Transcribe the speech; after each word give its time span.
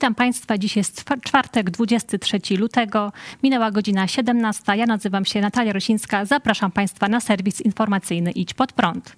Witam 0.00 0.14
Państwa. 0.14 0.58
Dziś 0.58 0.76
jest 0.76 1.04
czwartek, 1.24 1.70
23 1.70 2.38
lutego. 2.58 3.12
Minęła 3.42 3.70
godzina 3.70 4.06
17. 4.06 4.76
Ja 4.76 4.86
nazywam 4.86 5.24
się 5.24 5.40
Natalia 5.40 5.72
Rosińska. 5.72 6.24
Zapraszam 6.24 6.72
Państwa 6.72 7.08
na 7.08 7.20
serwis 7.20 7.60
informacyjny 7.60 8.30
Idź 8.30 8.54
Pod 8.54 8.72
Prąd. 8.72 9.16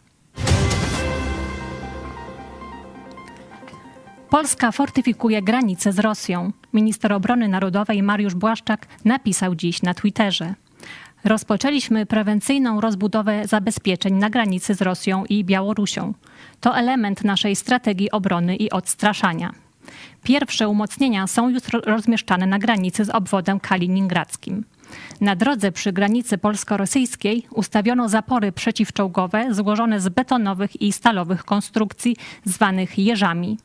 Polska 4.30 4.73
fortyfikuje 4.73 5.42
granice 5.42 5.92
z 5.92 5.98
Rosją. 5.98 6.53
Minister 6.73 7.12
obrony 7.12 7.48
narodowej 7.48 8.03
Mariusz 8.03 8.34
Błaszczak 8.34 8.87
napisał 9.05 9.55
dziś 9.55 9.83
na 9.83 9.95
Twitterze. 9.95 10.55
Rozpoczęliśmy 11.25 12.06
prewencyjną 12.06 12.80
rozbudowę 12.80 13.47
zabezpieczeń 13.48 14.14
na 14.14 14.30
granicy 14.30 14.75
z 14.75 14.83
Rosją 14.83 15.25
i 15.28 15.45
Białorusią. 15.45 16.14
To 16.61 16.77
element 16.77 17.25
naszej 17.25 17.56
strategii 17.56 18.11
obrony 18.11 18.56
i 18.56 18.70
odstraszania. 18.70 19.53
Pierwsze 20.22 20.68
umocnienia 20.68 21.27
są 21.27 21.48
już 21.48 21.62
rozmieszczane 21.84 22.46
na 22.46 22.59
granicy 22.59 23.04
z 23.04 23.10
obwodem 23.10 23.60
kaliningradzkim. 23.60 24.64
Na 25.20 25.36
drodze 25.36 25.72
przy 25.72 25.92
granicy 25.92 26.38
polsko-rosyjskiej 26.38 27.46
ustawiono 27.50 28.08
zapory 28.08 28.52
przeciwczołgowe 28.52 29.55
złożone 29.55 30.00
z 30.00 30.08
betonowych 30.08 30.83
i 30.83 30.92
stalowych 30.92 31.44
konstrukcji 31.44 32.16
zwanych 32.44 32.98
jeżami. 32.98 33.58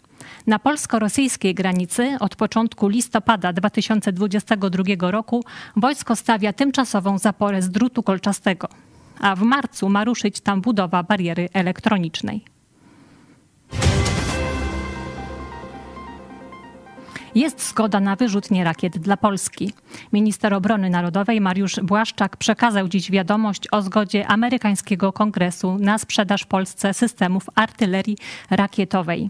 Na 0.47 0.59
polsko-rosyjskiej 0.59 1.53
granicy 1.53 2.17
od 2.19 2.35
początku 2.35 2.87
listopada 2.87 3.53
2022 3.53 5.11
roku 5.11 5.43
wojsko 5.75 6.15
stawia 6.15 6.53
tymczasową 6.53 7.17
zaporę 7.17 7.61
z 7.61 7.69
drutu 7.69 8.03
kolczastego, 8.03 8.67
a 9.19 9.35
w 9.35 9.41
marcu 9.41 9.89
ma 9.89 10.03
ruszyć 10.03 10.39
tam 10.39 10.61
budowa 10.61 11.03
bariery 11.03 11.49
elektronicznej. 11.53 12.56
Jest 17.37 17.69
zgoda 17.69 17.99
na 17.99 18.15
wyrzutnie 18.15 18.63
rakiet 18.63 18.97
dla 18.97 19.17
Polski. 19.17 19.73
Minister 20.13 20.53
obrony 20.53 20.89
narodowej 20.89 21.41
Mariusz 21.41 21.75
Błaszczak 21.83 22.37
przekazał 22.37 22.87
dziś 22.87 23.11
wiadomość 23.11 23.63
o 23.71 23.81
zgodzie 23.81 24.27
amerykańskiego 24.27 25.13
kongresu 25.13 25.77
na 25.79 25.97
sprzedaż 25.97 26.45
Polsce 26.45 26.93
systemów 26.93 27.43
artylerii 27.55 28.17
rakietowej. 28.49 29.29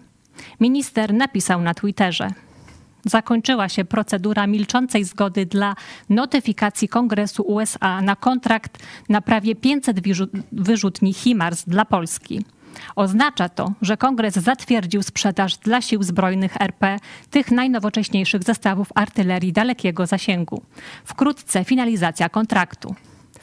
Minister 0.60 1.14
napisał 1.14 1.62
na 1.62 1.74
Twitterze: 1.74 2.28
Zakończyła 3.06 3.70
się 3.70 3.86
procedura 3.86 4.48
milczącej 4.48 5.04
zgody 5.04 5.46
dla 5.46 5.76
notyfikacji 6.10 6.88
Kongresu 6.88 7.44
USA 7.44 8.02
na 8.02 8.16
kontrakt 8.16 8.84
na 9.10 9.22
prawie 9.22 9.56
500 9.56 9.98
wyrzutni 10.52 11.14
HIMARS 11.14 11.64
dla 11.66 11.86
Polski. 11.86 12.46
Oznacza 12.96 13.50
to, 13.50 13.72
że 13.82 13.98
Kongres 13.98 14.36
zatwierdził 14.36 15.04
sprzedaż 15.04 15.58
dla 15.58 15.82
sił 15.82 16.04
zbrojnych 16.04 16.62
RP 16.62 17.00
tych 17.30 17.52
najnowocześniejszych 17.52 18.44
zestawów 18.44 18.88
artylerii 18.96 19.54
dalekiego 19.54 20.06
zasięgu. 20.06 20.62
Wkrótce 21.06 21.64
finalizacja 21.64 22.30
kontraktu. 22.30 22.96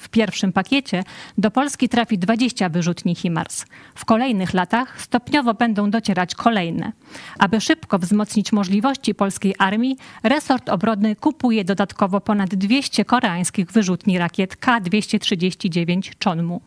W 0.05 0.09
pierwszym 0.09 0.53
pakiecie 0.53 1.05
do 1.39 1.51
Polski 1.51 1.89
trafi 1.89 2.19
20 2.19 2.69
wyrzutni 2.69 3.15
HIMARS. 3.15 3.67
W 3.95 4.05
kolejnych 4.05 4.55
latach 4.55 5.03
stopniowo 5.03 5.55
będą 5.55 5.91
docierać 5.91 6.35
kolejne. 6.35 6.93
Aby 7.39 7.61
szybko 7.61 7.99
wzmocnić 7.99 8.53
możliwości 8.53 9.15
polskiej 9.15 9.55
armii, 9.59 9.97
resort 10.23 10.69
obrony 10.69 11.17
kupuje 11.17 11.65
dodatkowo 11.65 12.21
ponad 12.21 12.55
200 12.55 13.05
koreańskich 13.05 13.73
wyrzutni 13.73 14.19
rakiet 14.19 14.57
K-239 14.57 16.13
Chonmu. 16.25 16.61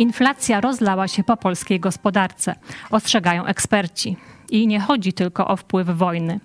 Inflacja 0.00 0.60
rozlała 0.60 1.08
się 1.08 1.24
po 1.24 1.36
polskiej 1.36 1.80
gospodarce, 1.80 2.54
ostrzegają 2.90 3.44
eksperci. 3.44 4.16
I 4.50 4.66
nie 4.66 4.80
chodzi 4.80 5.12
tylko 5.12 5.48
o 5.48 5.56
wpływ 5.56 5.88
wojny. 5.88 6.40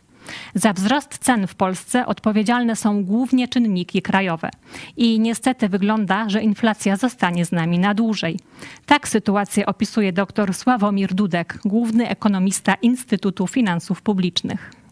Za 0.55 0.73
wzrost 0.73 1.17
cen 1.17 1.47
w 1.47 1.55
Polsce 1.55 2.05
odpowiedzialne 2.05 2.75
są 2.75 3.03
głównie 3.03 3.47
czynniki 3.47 4.01
krajowe. 4.01 4.49
I 4.97 5.19
niestety 5.19 5.69
wygląda, 5.69 6.29
że 6.29 6.41
inflacja 6.41 6.95
zostanie 6.95 7.45
z 7.45 7.51
nami 7.51 7.79
na 7.79 7.93
dłużej. 7.93 8.39
Tak 8.85 9.07
sytuację 9.07 9.65
opisuje 9.65 10.13
dr 10.13 10.53
Sławomir 10.53 11.13
Dudek, 11.13 11.59
główny 11.65 12.09
ekonomista 12.09 12.75
Instytutu 12.81 13.47
Finansów 13.47 14.01
Publicznych. 14.01 14.84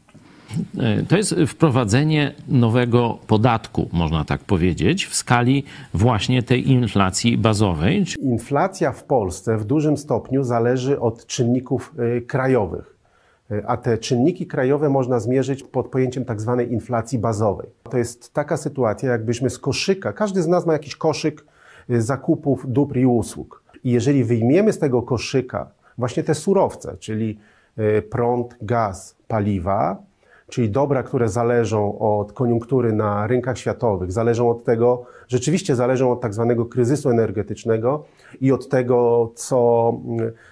E, 0.79 1.03
to 1.03 1.17
jest 1.17 1.35
wprowadzenie 1.47 2.33
nowego 2.47 3.17
podatku, 3.27 3.89
można 3.91 4.25
tak 4.25 4.41
powiedzieć, 4.41 5.05
w 5.05 5.15
skali 5.15 5.63
właśnie 5.93 6.43
tej 6.43 6.71
inflacji 6.71 7.37
bazowej. 7.37 8.05
Inflacja 8.19 8.91
w 8.91 9.03
Polsce 9.03 9.57
w 9.57 9.65
dużym 9.65 9.97
stopniu 9.97 10.43
zależy 10.43 10.99
od 10.99 11.25
czynników 11.25 11.93
e, 11.97 12.21
krajowych. 12.21 12.97
E, 13.51 13.67
a 13.67 13.77
te 13.77 13.97
czynniki 13.97 14.47
krajowe 14.47 14.89
można 14.89 15.19
zmierzyć 15.19 15.63
pod 15.63 15.87
pojęciem 15.87 16.25
tak 16.25 16.41
zwanej 16.41 16.71
inflacji 16.71 17.19
bazowej. 17.19 17.69
To 17.89 17.97
jest 17.97 18.33
taka 18.33 18.57
sytuacja, 18.57 19.11
jakbyśmy 19.11 19.49
z 19.49 19.59
koszyka, 19.59 20.13
każdy 20.13 20.41
z 20.41 20.47
nas 20.47 20.65
ma 20.65 20.73
jakiś 20.73 20.95
koszyk 20.95 21.45
zakupów 21.89 22.65
dóbr 22.67 22.97
i 22.97 23.05
usług. 23.05 23.63
I 23.83 23.91
jeżeli 23.91 24.23
wyjmiemy 24.23 24.73
z 24.73 24.79
tego 24.79 25.01
koszyka 25.01 25.69
właśnie 25.97 26.23
te 26.23 26.35
surowce, 26.35 26.97
czyli 26.99 27.39
prąd, 28.09 28.57
gaz, 28.61 29.15
paliwa, 29.27 29.97
czyli 30.53 30.69
dobra, 30.69 31.03
które 31.03 31.29
zależą 31.29 31.99
od 31.99 32.33
koniunktury 32.33 32.93
na 32.93 33.27
rynkach 33.27 33.57
światowych, 33.57 34.11
zależą 34.11 34.49
od 34.49 34.63
tego, 34.63 35.05
rzeczywiście 35.27 35.75
zależą 35.75 36.11
od 36.11 36.21
tak 36.21 36.33
zwanego 36.33 36.65
kryzysu 36.65 37.09
energetycznego 37.09 38.03
i 38.41 38.51
od 38.51 38.69
tego, 38.69 39.31
co, 39.35 39.93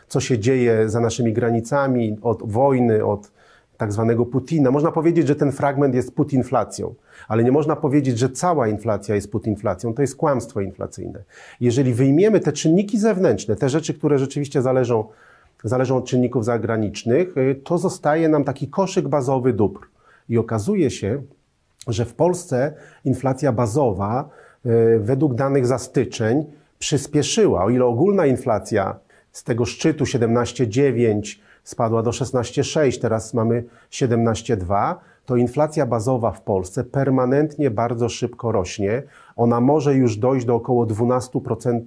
co 0.07 0.19
się 0.19 0.39
dzieje 0.39 0.89
za 0.89 0.99
naszymi 0.99 1.33
granicami, 1.33 2.17
od 2.21 2.51
wojny, 2.51 3.05
od 3.05 3.31
tak 3.77 3.93
zwanego 3.93 4.25
Putina. 4.25 4.71
Można 4.71 4.91
powiedzieć, 4.91 5.27
że 5.27 5.35
ten 5.35 5.51
fragment 5.51 5.95
jest 5.95 6.15
putinflacją, 6.15 6.93
ale 7.27 7.43
nie 7.43 7.51
można 7.51 7.75
powiedzieć, 7.75 8.19
że 8.19 8.29
cała 8.29 8.67
inflacja 8.67 9.15
jest 9.15 9.31
putinflacją. 9.31 9.93
To 9.93 10.01
jest 10.01 10.15
kłamstwo 10.15 10.61
inflacyjne. 10.61 11.23
Jeżeli 11.59 11.93
wyjmiemy 11.93 12.39
te 12.39 12.51
czynniki 12.51 12.99
zewnętrzne, 12.99 13.55
te 13.55 13.69
rzeczy, 13.69 13.93
które 13.93 14.19
rzeczywiście 14.19 14.61
zależą 14.61 15.03
zależą 15.63 15.97
od 15.97 16.05
czynników 16.05 16.45
zagranicznych, 16.45 17.37
y, 17.37 17.61
to 17.63 17.77
zostaje 17.77 18.29
nam 18.29 18.43
taki 18.43 18.67
koszyk 18.67 19.07
bazowy 19.07 19.53
dóbr. 19.53 19.79
I 20.29 20.37
okazuje 20.37 20.91
się, 20.91 21.21
że 21.87 22.05
w 22.05 22.13
Polsce 22.13 22.73
inflacja 23.05 23.51
bazowa 23.51 24.29
y, 24.65 24.99
według 24.99 25.33
danych 25.33 25.67
za 25.67 25.77
styczeń 25.77 26.45
przyspieszyła. 26.79 27.63
O 27.63 27.69
ile 27.69 27.85
ogólna 27.85 28.25
inflacja 28.25 28.99
z 29.31 29.43
tego 29.43 29.65
szczytu 29.65 30.03
17,9 30.03 31.39
spadła 31.63 32.03
do 32.03 32.11
16,6, 32.11 33.01
teraz 33.01 33.33
mamy 33.33 33.63
17,2, 33.91 34.95
to 35.25 35.35
inflacja 35.35 35.85
bazowa 35.85 36.31
w 36.31 36.41
Polsce 36.41 36.83
permanentnie 36.83 37.71
bardzo 37.71 38.09
szybko 38.09 38.51
rośnie. 38.51 39.03
Ona 39.35 39.61
może 39.61 39.95
już 39.95 40.17
dojść 40.17 40.45
do 40.45 40.55
około 40.55 40.85
12% 40.85 41.81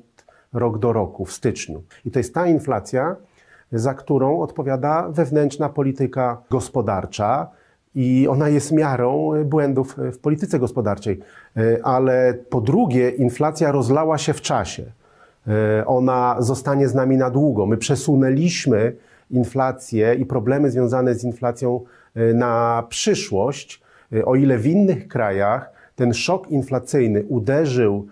rok 0.53 0.79
do 0.79 0.93
roku 0.93 1.25
w 1.25 1.33
styczniu. 1.33 1.83
I 2.05 2.11
to 2.11 2.19
jest 2.19 2.35
ta 2.35 2.47
inflacja, 2.47 3.17
za 3.75 3.95
którą 3.95 4.41
odpowiada 4.41 5.09
wewnętrzna 5.09 5.69
polityka 5.69 6.43
gospodarcza 6.51 7.49
i 7.95 8.29
ona 8.31 8.49
jest 8.49 8.73
miarą 8.73 9.31
błędów 9.45 9.97
w 10.13 10.19
polityce 10.19 10.59
gospodarczej. 10.59 11.21
Ale 11.83 12.35
po 12.51 12.61
drugie, 12.61 13.11
inflacja 13.11 13.73
rozlała 13.73 14.19
się 14.19 14.33
w 14.33 14.41
czasie. 14.41 14.85
Ona 15.87 16.37
zostanie 16.39 16.89
z 16.89 16.95
nami 16.95 17.17
na 17.17 17.31
długo. 17.31 17.67
My 17.67 17.77
przesunęliśmy 17.77 18.93
inflację 19.31 20.15
i 20.15 20.27
problemy 20.27 20.71
związane 20.71 21.15
z 21.15 21.25
inflacją 21.25 21.81
na 22.35 22.85
przyszłość. 22.89 23.83
O 24.25 24.35
ile 24.35 24.59
w 24.59 24.67
innych 24.67 25.09
krajach 25.09 25.73
ten 25.97 26.15
szok 26.15 26.51
inflacyjny 26.51 27.25
uderzył 27.29 28.07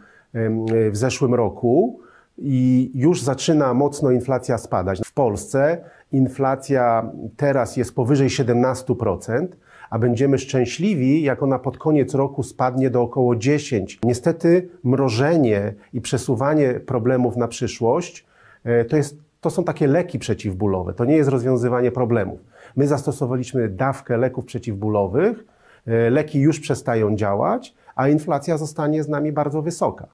w 0.90 0.96
zeszłym 0.96 1.34
roku, 1.34 2.00
i 2.44 2.90
już 2.94 3.22
zaczyna 3.22 3.74
mocno 3.74 4.10
inflacja 4.10 4.58
spadać. 4.58 5.00
W 5.04 5.12
Polsce 5.12 5.84
inflacja 6.12 7.10
teraz 7.36 7.76
jest 7.76 7.94
powyżej 7.94 8.28
17%, 8.28 9.46
a 9.90 9.98
będziemy 9.98 10.38
szczęśliwi, 10.38 11.22
jak 11.22 11.42
ona 11.42 11.58
pod 11.58 11.78
koniec 11.78 12.14
roku 12.14 12.42
spadnie 12.42 12.90
do 12.90 13.02
około 13.02 13.36
10. 13.36 13.98
Niestety 14.04 14.68
mrożenie 14.84 15.74
i 15.92 16.00
przesuwanie 16.00 16.80
problemów 16.80 17.36
na 17.36 17.48
przyszłość 17.48 18.26
e, 18.64 18.84
to, 18.84 18.96
jest, 18.96 19.16
to 19.40 19.50
są 19.50 19.64
takie 19.64 19.86
leki 19.86 20.18
przeciwbólowe, 20.18 20.92
to 20.92 21.04
nie 21.04 21.16
jest 21.16 21.30
rozwiązywanie 21.30 21.92
problemów. 21.92 22.40
My 22.76 22.86
zastosowaliśmy 22.86 23.68
dawkę 23.68 24.16
leków 24.16 24.44
przeciwbólowych, 24.44 25.44
e, 25.86 26.10
leki 26.10 26.40
już 26.40 26.60
przestają 26.60 27.16
działać, 27.16 27.74
a 27.96 28.08
inflacja 28.08 28.58
zostanie 28.58 29.02
z 29.02 29.08
nami 29.08 29.32
bardzo 29.32 29.62
wysoka. 29.62 30.06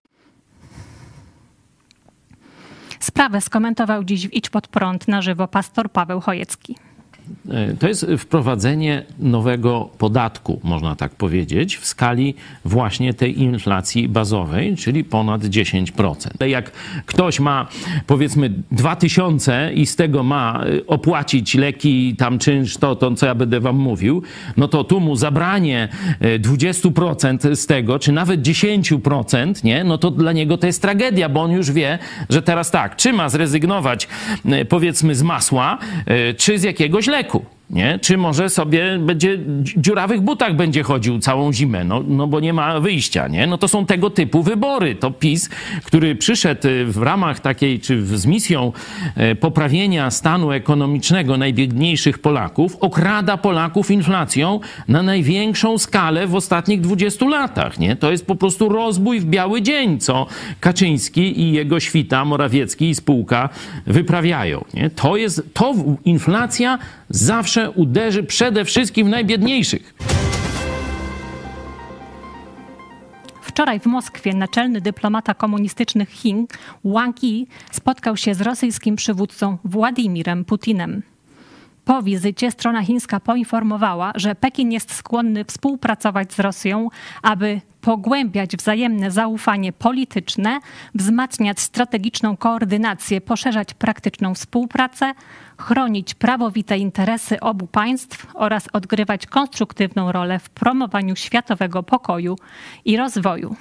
Sprawę 3.18 3.40
skomentował 3.40 4.04
dziś 4.04 4.28
w 4.28 4.32
Idź 4.32 4.50
Pod 4.50 4.68
Prąd 4.68 5.08
na 5.08 5.22
żywo 5.22 5.48
pastor 5.48 5.92
Paweł 5.92 6.20
Chojecki. 6.20 6.76
E, 7.50 7.76
to 7.76 7.88
jest 7.88 8.06
wprowadzenie 8.18 9.02
nowego 9.18 9.90
podatku, 9.98 10.60
można 10.64 10.96
tak 10.96 11.14
powiedzieć, 11.14 11.76
w 11.76 11.86
skali 11.86 12.34
właśnie 12.64 13.14
tej 13.14 13.40
inflacji 13.40 14.08
bazowej, 14.08 14.76
czyli 14.76 15.04
ponad 15.04 15.42
10%. 15.42 16.46
Jak 16.46 16.72
ktoś 17.06 17.40
ma 17.40 17.66
powiedzmy 18.06 18.52
2000 18.72 19.70
i 19.74 19.86
z 19.86 19.96
tego 19.96 20.22
ma 20.22 20.64
e, 20.64 20.86
opłacić 20.86 21.54
leki, 21.54 22.16
tam 22.16 22.38
czynsz, 22.38 22.76
to, 22.76 22.96
to 22.96 23.14
co 23.14 23.26
ja 23.26 23.34
będę 23.34 23.60
wam 23.60 23.76
mówił, 23.76 24.22
no 24.56 24.68
to 24.68 24.84
tu 24.84 25.00
mu 25.00 25.16
zabranie 25.16 25.88
20% 26.20 27.56
z 27.56 27.66
tego, 27.66 27.98
czy 27.98 28.12
nawet 28.12 28.40
10%, 28.42 29.64
nie, 29.64 29.84
no 29.84 29.98
to 29.98 30.10
dla 30.10 30.32
niego 30.32 30.58
to 30.58 30.66
jest 30.66 30.82
tragedia, 30.82 31.28
bo 31.28 31.42
on 31.42 31.52
już 31.52 31.72
wie, 31.72 31.98
że 32.30 32.42
teraz 32.42 32.70
tak, 32.70 32.96
czy 32.96 33.12
ma 33.12 33.28
zrezygnować 33.28 34.08
powiedzmy 34.68 35.14
z 35.14 35.22
masła, 35.22 35.78
czy 36.36 36.58
z 36.58 36.62
jakiegoś 36.62 37.06
leku 37.06 37.17
leku 37.18 37.57
nie? 37.70 37.98
Czy 38.02 38.16
może 38.16 38.50
sobie 38.50 38.98
będzie 38.98 39.38
dziurawych 39.76 40.20
butach 40.20 40.56
będzie 40.56 40.82
chodził 40.82 41.18
całą 41.18 41.52
zimę, 41.52 41.84
no, 41.84 42.04
no 42.08 42.26
bo 42.26 42.40
nie 42.40 42.52
ma 42.52 42.80
wyjścia, 42.80 43.28
nie? 43.28 43.46
No 43.46 43.58
to 43.58 43.68
są 43.68 43.86
tego 43.86 44.10
typu 44.10 44.42
wybory. 44.42 44.94
To 44.94 45.10
PiS, 45.10 45.48
który 45.84 46.16
przyszedł 46.16 46.68
y, 46.68 46.84
w 46.84 47.02
ramach 47.02 47.40
takiej, 47.40 47.80
czy 47.80 48.06
z 48.06 48.26
misją 48.26 48.72
y, 49.32 49.36
poprawienia 49.36 50.10
stanu 50.10 50.52
ekonomicznego 50.52 51.36
najbiedniejszych 51.36 52.18
Polaków, 52.18 52.76
okrada 52.80 53.36
Polaków 53.36 53.90
inflacją 53.90 54.60
na 54.88 55.02
największą 55.02 55.78
skalę 55.78 56.26
w 56.26 56.34
ostatnich 56.34 56.80
20 56.80 57.26
latach, 57.26 57.78
nie? 57.78 57.96
To 57.96 58.10
jest 58.10 58.26
po 58.26 58.36
prostu 58.36 58.68
rozbój 58.68 59.20
w 59.20 59.24
biały 59.24 59.62
dzień, 59.62 59.98
co 59.98 60.26
Kaczyński 60.60 61.40
i 61.40 61.52
jego 61.52 61.80
świta, 61.80 62.24
Morawiecki 62.24 62.88
i 62.88 62.94
spółka 62.94 63.48
wyprawiają, 63.86 64.64
nie? 64.74 64.90
To 64.90 65.16
jest, 65.16 65.42
to 65.54 65.74
inflacja 66.04 66.78
zawsze 67.10 67.57
uderzy 67.66 68.22
przede 68.22 68.64
wszystkim 68.64 69.06
w 69.06 69.10
najbiedniejszych. 69.10 69.94
Wczoraj 73.42 73.80
w 73.80 73.86
Moskwie 73.86 74.34
naczelny 74.34 74.80
dyplomata 74.80 75.34
komunistycznych 75.34 76.10
Chin 76.10 76.46
Wang 76.84 77.22
Yi 77.22 77.46
spotkał 77.70 78.16
się 78.16 78.34
z 78.34 78.40
rosyjskim 78.40 78.96
przywódcą 78.96 79.58
Władimirem 79.64 80.44
Putinem. 80.44 81.02
Po 81.88 82.02
wizycie 82.02 82.50
strona 82.50 82.82
chińska 82.82 83.20
poinformowała, 83.20 84.12
że 84.14 84.34
Pekin 84.34 84.72
jest 84.72 84.94
skłonny 84.94 85.44
współpracować 85.44 86.32
z 86.32 86.38
Rosją, 86.38 86.88
aby 87.22 87.60
pogłębiać 87.80 88.56
wzajemne 88.56 89.10
zaufanie 89.10 89.72
polityczne, 89.72 90.60
wzmacniać 90.94 91.60
strategiczną 91.60 92.36
koordynację, 92.36 93.20
poszerzać 93.20 93.74
praktyczną 93.74 94.34
współpracę, 94.34 95.12
chronić 95.58 96.14
prawowite 96.14 96.78
interesy 96.78 97.40
obu 97.40 97.66
państw 97.66 98.26
oraz 98.34 98.68
odgrywać 98.72 99.26
konstruktywną 99.26 100.12
rolę 100.12 100.38
w 100.38 100.50
promowaniu 100.50 101.16
światowego 101.16 101.82
pokoju 101.82 102.36
i 102.84 102.96
rozwoju. 102.96 103.56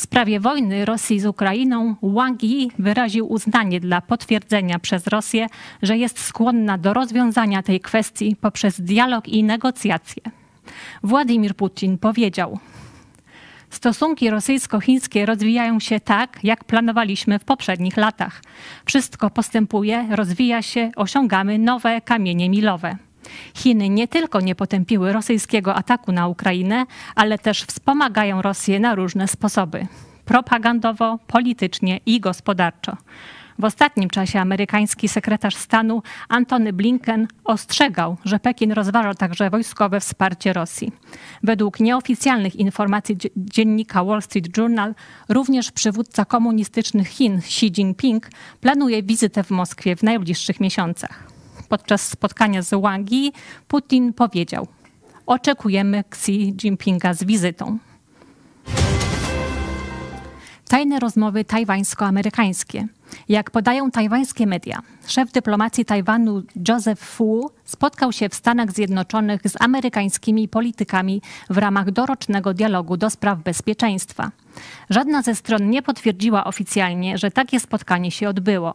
W 0.00 0.02
sprawie 0.02 0.40
wojny 0.40 0.84
Rosji 0.84 1.20
z 1.20 1.26
Ukrainą 1.26 1.94
Wang 2.02 2.42
Yi 2.42 2.70
wyraził 2.78 3.32
uznanie 3.32 3.80
dla 3.80 4.00
potwierdzenia 4.00 4.78
przez 4.78 5.06
Rosję, 5.06 5.46
że 5.82 5.98
jest 5.98 6.18
skłonna 6.18 6.78
do 6.78 6.94
rozwiązania 6.94 7.62
tej 7.62 7.80
kwestii 7.80 8.36
poprzez 8.36 8.80
dialog 8.80 9.28
i 9.28 9.44
negocjacje. 9.44 10.22
Władimir 11.02 11.54
Putin 11.56 11.98
powiedział: 11.98 12.58
Stosunki 13.70 14.30
rosyjsko-chińskie 14.30 15.26
rozwijają 15.26 15.80
się 15.80 16.00
tak, 16.00 16.38
jak 16.42 16.64
planowaliśmy 16.64 17.38
w 17.38 17.44
poprzednich 17.44 17.96
latach. 17.96 18.42
Wszystko 18.84 19.30
postępuje, 19.30 20.06
rozwija 20.10 20.62
się, 20.62 20.90
osiągamy 20.96 21.58
nowe 21.58 22.00
kamienie 22.00 22.50
milowe. 22.50 22.96
Chiny 23.54 23.88
nie 23.88 24.08
tylko 24.08 24.40
nie 24.40 24.54
potępiły 24.54 25.12
rosyjskiego 25.12 25.74
ataku 25.74 26.12
na 26.12 26.28
Ukrainę, 26.28 26.86
ale 27.14 27.38
też 27.38 27.62
wspomagają 27.62 28.42
Rosję 28.42 28.80
na 28.80 28.94
różne 28.94 29.28
sposoby 29.28 29.86
propagandowo, 30.30 31.18
politycznie 31.26 32.00
i 32.06 32.20
gospodarczo. 32.20 32.96
W 33.58 33.64
ostatnim 33.64 34.10
czasie 34.10 34.40
amerykański 34.40 35.08
sekretarz 35.08 35.56
stanu 35.56 36.02
Antony 36.28 36.72
Blinken 36.72 37.28
ostrzegał, 37.44 38.16
że 38.24 38.40
Pekin 38.40 38.72
rozważa 38.72 39.14
także 39.14 39.50
wojskowe 39.50 40.00
wsparcie 40.00 40.52
Rosji. 40.52 40.92
Według 41.42 41.80
nieoficjalnych 41.80 42.56
informacji 42.56 43.16
dziennika 43.36 44.04
Wall 44.04 44.22
Street 44.22 44.56
Journal, 44.56 44.94
również 45.28 45.70
przywódca 45.72 46.24
komunistycznych 46.24 47.08
Chin 47.08 47.38
Xi 47.38 47.66
Jinping 47.66 48.30
planuje 48.60 49.02
wizytę 49.02 49.44
w 49.44 49.50
Moskwie 49.50 49.96
w 49.96 50.02
najbliższych 50.02 50.60
miesiącach. 50.60 51.29
Podczas 51.70 52.08
spotkania 52.08 52.62
z 52.62 52.70
Wang 52.82 53.12
Yi 53.12 53.32
Putin 53.68 54.12
powiedział: 54.12 54.66
Oczekujemy 55.26 56.04
Xi 56.10 56.54
Jinpinga 56.62 57.14
z 57.14 57.24
wizytą. 57.24 57.78
Tajne 60.68 60.98
rozmowy 61.00 61.44
tajwańsko-amerykańskie. 61.44 62.86
Jak 63.28 63.50
podają 63.50 63.90
tajwańskie 63.90 64.46
media, 64.46 64.82
szef 65.06 65.32
dyplomacji 65.32 65.84
Tajwanu 65.84 66.42
Joseph 66.68 67.00
Fu 67.00 67.50
spotkał 67.64 68.12
się 68.12 68.28
w 68.28 68.34
Stanach 68.34 68.72
Zjednoczonych 68.72 69.40
z 69.48 69.60
amerykańskimi 69.60 70.48
politykami 70.48 71.22
w 71.50 71.58
ramach 71.58 71.90
dorocznego 71.90 72.54
dialogu 72.54 72.96
do 72.96 73.10
spraw 73.10 73.42
bezpieczeństwa. 73.42 74.30
Żadna 74.90 75.22
ze 75.22 75.34
stron 75.34 75.70
nie 75.70 75.82
potwierdziła 75.82 76.44
oficjalnie, 76.44 77.18
że 77.18 77.30
takie 77.30 77.60
spotkanie 77.60 78.10
się 78.10 78.28
odbyło. 78.28 78.74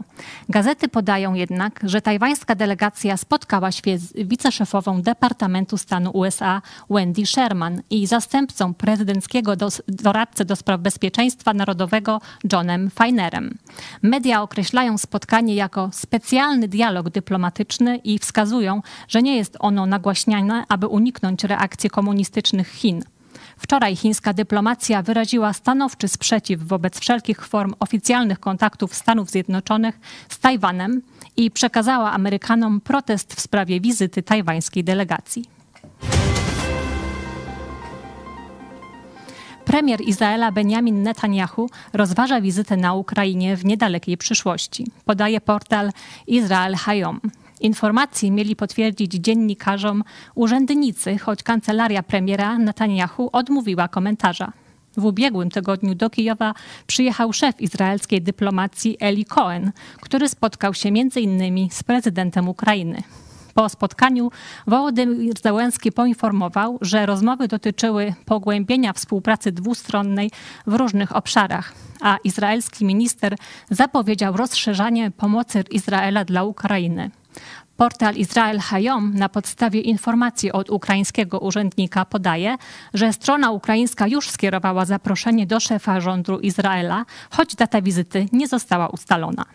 Gazety 0.49 0.87
podają 0.87 1.33
jednak, 1.33 1.79
że 1.83 2.01
tajwańska 2.01 2.55
delegacja 2.55 3.17
spotkała 3.17 3.71
się 3.71 3.97
z 3.97 4.13
wiceszefową 4.27 5.01
Departamentu 5.01 5.77
Stanu 5.77 6.11
USA 6.13 6.61
Wendy 6.89 7.25
Sherman 7.25 7.81
i 7.89 8.07
zastępcą 8.07 8.73
prezydenckiego 8.73 9.53
doradcy 9.87 10.45
do 10.45 10.55
spraw 10.55 10.81
bezpieczeństwa 10.81 11.53
narodowego 11.53 12.21
Johnem 12.51 12.89
Feinerem. 12.89 13.57
Określają 14.33 14.97
spotkanie 14.97 15.55
jako 15.55 15.89
specjalny 15.93 16.67
dialog 16.67 17.09
dyplomatyczny 17.09 17.97
i 17.97 18.19
wskazują, 18.19 18.81
że 19.07 19.21
nie 19.21 19.37
jest 19.37 19.57
ono 19.59 19.85
nagłaśniane, 19.85 20.63
aby 20.69 20.87
uniknąć 20.87 21.43
reakcji 21.43 21.89
komunistycznych 21.89 22.71
Chin. 22.71 23.03
Wczoraj 23.57 23.95
chińska 23.95 24.33
dyplomacja 24.33 25.01
wyraziła 25.01 25.53
stanowczy 25.53 26.07
sprzeciw 26.07 26.63
wobec 26.63 26.99
wszelkich 26.99 27.45
form 27.45 27.73
oficjalnych 27.79 28.39
kontaktów 28.39 28.95
Stanów 28.95 29.29
Zjednoczonych 29.29 29.99
z 30.29 30.39
Tajwanem 30.39 31.01
i 31.37 31.51
przekazała 31.51 32.11
Amerykanom 32.11 32.81
protest 32.81 33.33
w 33.33 33.41
sprawie 33.41 33.81
wizyty 33.81 34.23
tajwańskiej 34.23 34.83
delegacji. 34.83 35.54
Premier 39.65 40.01
Izraela 40.01 40.51
Benjamin 40.51 41.03
Netanyahu 41.03 41.69
rozważa 41.93 42.41
wizytę 42.41 42.77
na 42.77 42.93
Ukrainie 42.93 43.57
w 43.57 43.65
niedalekiej 43.65 44.17
przyszłości, 44.17 44.87
podaje 45.05 45.41
portal 45.41 45.91
Israel 46.27 46.75
Hayom. 46.75 47.21
Informacji 47.59 48.31
mieli 48.31 48.55
potwierdzić 48.55 49.11
dziennikarzom 49.11 50.03
urzędnicy, 50.35 51.17
choć 51.17 51.43
kancelaria 51.43 52.03
premiera 52.03 52.57
Netanyahu 52.57 53.29
odmówiła 53.31 53.87
komentarza. 53.87 54.51
W 54.97 55.05
ubiegłym 55.05 55.49
tygodniu 55.49 55.95
do 55.95 56.09
Kijowa 56.09 56.53
przyjechał 56.87 57.33
szef 57.33 57.61
izraelskiej 57.61 58.21
dyplomacji 58.21 58.97
Eli 58.99 59.25
Cohen, 59.25 59.71
który 60.01 60.29
spotkał 60.29 60.73
się 60.73 60.89
m.in. 60.89 61.69
z 61.71 61.83
prezydentem 61.83 62.49
Ukrainy. 62.49 63.03
Po 63.55 63.69
spotkaniu 63.69 64.31
Wołodymyr 64.67 65.39
Zełenski 65.43 65.91
poinformował, 65.91 66.77
że 66.81 67.05
rozmowy 67.05 67.47
dotyczyły 67.47 68.13
pogłębienia 68.25 68.93
współpracy 68.93 69.51
dwustronnej 69.51 70.31
w 70.67 70.73
różnych 70.73 71.15
obszarach, 71.15 71.73
a 72.01 72.17
izraelski 72.23 72.85
minister 72.85 73.35
zapowiedział 73.69 74.37
rozszerzanie 74.37 75.11
pomocy 75.11 75.63
Izraela 75.71 76.25
dla 76.25 76.43
Ukrainy. 76.43 77.11
Portal 77.77 78.15
Izrael 78.15 78.59
Hayom 78.59 79.13
na 79.13 79.29
podstawie 79.29 79.81
informacji 79.81 80.51
od 80.51 80.69
ukraińskiego 80.69 81.39
urzędnika 81.39 82.05
podaje, 82.05 82.55
że 82.93 83.13
strona 83.13 83.51
ukraińska 83.51 84.07
już 84.07 84.29
skierowała 84.29 84.85
zaproszenie 84.85 85.47
do 85.47 85.59
szefa 85.59 86.01
rządu 86.01 86.39
Izraela, 86.39 87.05
choć 87.29 87.55
data 87.55 87.81
wizyty 87.81 88.25
nie 88.31 88.47
została 88.47 88.87
ustalona. 88.87 89.45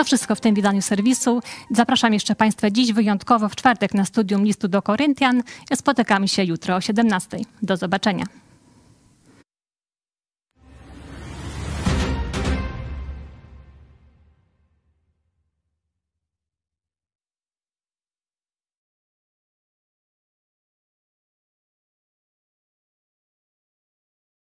To 0.00 0.04
wszystko 0.04 0.34
w 0.34 0.40
tym 0.40 0.54
wydaniu 0.54 0.82
serwisu. 0.82 1.40
Zapraszam 1.70 2.14
jeszcze 2.14 2.34
Państwa 2.34 2.70
dziś 2.70 2.92
wyjątkowo 2.92 3.48
w 3.48 3.56
czwartek 3.56 3.94
na 3.94 4.04
studium 4.04 4.44
listu 4.44 4.68
do 4.68 4.82
Koryntian. 4.82 5.42
Spotykamy 5.74 6.28
się 6.28 6.44
jutro 6.44 6.76
o 6.76 6.80
17. 6.80 7.38
Do 7.62 7.76
zobaczenia. 7.76 8.24